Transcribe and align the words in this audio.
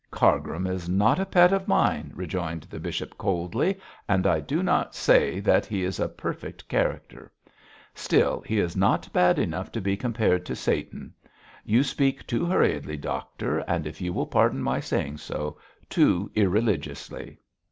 'Cargrim 0.09 0.65
is 0.65 0.89
not 0.89 1.19
a 1.19 1.27
pet 1.27 1.53
of 1.53 1.67
mine,' 1.67 2.11
rejoined 2.15 2.63
the 2.63 2.79
bishop, 2.79 3.19
coldly, 3.19 3.79
'and 4.09 4.25
I 4.25 4.39
do 4.39 4.63
not 4.63 4.95
say 4.95 5.39
that 5.41 5.63
he 5.67 5.83
is 5.83 5.99
a 5.99 6.09
perfect 6.09 6.67
character. 6.67 7.31
Still, 7.93 8.41
he 8.43 8.57
is 8.57 8.75
not 8.75 9.13
bad 9.13 9.37
enough 9.37 9.71
to 9.73 9.79
be 9.79 9.95
compared 9.95 10.43
to 10.47 10.55
Satan. 10.55 11.13
You 11.63 11.83
speak 11.83 12.25
too 12.25 12.47
hurriedly, 12.47 12.97
doctor, 12.97 13.59
and, 13.67 13.85
if 13.85 14.01
you 14.01 14.11
will 14.11 14.25
pardon 14.25 14.63
my 14.63 14.79
saying 14.79 15.17
so, 15.17 15.59
too 15.87 16.31
irreligiously.' 16.33 17.37